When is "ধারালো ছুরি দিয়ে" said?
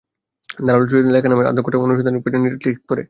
0.59-1.15